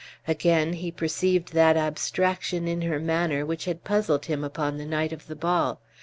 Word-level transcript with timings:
Again 0.27 0.73
he 0.73 0.89
perceived 0.89 1.53
that 1.53 1.77
abstraction 1.77 2.67
in 2.67 2.81
her 2.81 2.97
manner 2.99 3.45
which 3.45 3.65
had 3.65 3.83
puzzled 3.83 4.25
him 4.25 4.43
upon 4.43 4.79
the 4.79 4.85
night 4.87 5.13
of 5.13 5.27
the 5.27 5.35
ball. 5.35 5.79